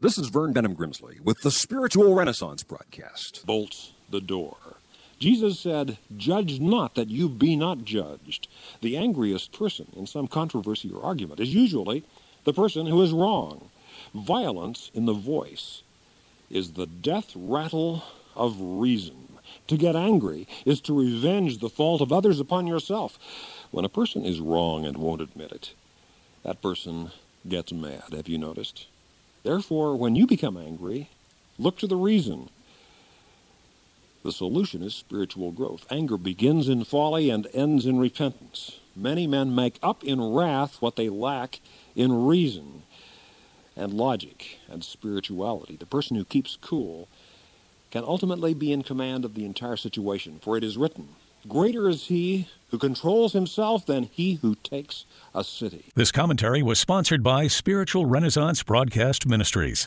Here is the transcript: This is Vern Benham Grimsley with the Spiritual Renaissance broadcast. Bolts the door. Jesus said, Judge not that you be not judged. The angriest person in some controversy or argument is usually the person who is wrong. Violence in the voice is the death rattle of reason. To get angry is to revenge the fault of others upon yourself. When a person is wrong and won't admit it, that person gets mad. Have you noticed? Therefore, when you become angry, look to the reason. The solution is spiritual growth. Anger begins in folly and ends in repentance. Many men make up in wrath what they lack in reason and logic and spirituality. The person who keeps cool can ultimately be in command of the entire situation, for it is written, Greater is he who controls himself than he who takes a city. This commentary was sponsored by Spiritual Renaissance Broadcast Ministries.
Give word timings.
This 0.00 0.16
is 0.16 0.28
Vern 0.28 0.52
Benham 0.52 0.76
Grimsley 0.76 1.18
with 1.18 1.40
the 1.40 1.50
Spiritual 1.50 2.14
Renaissance 2.14 2.62
broadcast. 2.62 3.44
Bolts 3.44 3.94
the 4.08 4.20
door. 4.20 4.56
Jesus 5.18 5.58
said, 5.58 5.98
Judge 6.16 6.60
not 6.60 6.94
that 6.94 7.08
you 7.08 7.28
be 7.28 7.56
not 7.56 7.84
judged. 7.84 8.46
The 8.80 8.96
angriest 8.96 9.50
person 9.50 9.88
in 9.96 10.06
some 10.06 10.28
controversy 10.28 10.88
or 10.92 11.02
argument 11.02 11.40
is 11.40 11.52
usually 11.52 12.04
the 12.44 12.52
person 12.52 12.86
who 12.86 13.02
is 13.02 13.10
wrong. 13.10 13.70
Violence 14.14 14.92
in 14.94 15.06
the 15.06 15.12
voice 15.12 15.82
is 16.48 16.74
the 16.74 16.86
death 16.86 17.32
rattle 17.34 18.04
of 18.36 18.54
reason. 18.56 19.40
To 19.66 19.76
get 19.76 19.96
angry 19.96 20.46
is 20.64 20.80
to 20.82 20.96
revenge 20.96 21.58
the 21.58 21.68
fault 21.68 22.00
of 22.02 22.12
others 22.12 22.38
upon 22.38 22.68
yourself. 22.68 23.18
When 23.72 23.84
a 23.84 23.88
person 23.88 24.24
is 24.24 24.38
wrong 24.38 24.86
and 24.86 24.96
won't 24.96 25.22
admit 25.22 25.50
it, 25.50 25.74
that 26.44 26.62
person 26.62 27.10
gets 27.48 27.72
mad. 27.72 28.12
Have 28.12 28.28
you 28.28 28.38
noticed? 28.38 28.86
Therefore, 29.42 29.96
when 29.96 30.16
you 30.16 30.26
become 30.26 30.56
angry, 30.56 31.10
look 31.58 31.78
to 31.78 31.86
the 31.86 31.96
reason. 31.96 32.50
The 34.24 34.32
solution 34.32 34.82
is 34.82 34.94
spiritual 34.94 35.52
growth. 35.52 35.86
Anger 35.90 36.16
begins 36.16 36.68
in 36.68 36.84
folly 36.84 37.30
and 37.30 37.46
ends 37.54 37.86
in 37.86 37.98
repentance. 37.98 38.80
Many 38.96 39.26
men 39.26 39.54
make 39.54 39.78
up 39.82 40.02
in 40.02 40.20
wrath 40.20 40.82
what 40.82 40.96
they 40.96 41.08
lack 41.08 41.60
in 41.94 42.26
reason 42.26 42.82
and 43.76 43.94
logic 43.94 44.58
and 44.68 44.84
spirituality. 44.84 45.76
The 45.76 45.86
person 45.86 46.16
who 46.16 46.24
keeps 46.24 46.58
cool 46.60 47.08
can 47.90 48.04
ultimately 48.04 48.54
be 48.54 48.72
in 48.72 48.82
command 48.82 49.24
of 49.24 49.34
the 49.34 49.44
entire 49.44 49.76
situation, 49.76 50.40
for 50.42 50.56
it 50.56 50.64
is 50.64 50.76
written, 50.76 51.10
Greater 51.48 51.88
is 51.88 52.06
he 52.06 52.46
who 52.70 52.78
controls 52.78 53.32
himself 53.32 53.86
than 53.86 54.02
he 54.02 54.34
who 54.34 54.54
takes 54.56 55.06
a 55.34 55.42
city. 55.42 55.86
This 55.94 56.12
commentary 56.12 56.62
was 56.62 56.78
sponsored 56.78 57.22
by 57.22 57.46
Spiritual 57.46 58.04
Renaissance 58.04 58.62
Broadcast 58.62 59.26
Ministries. 59.26 59.86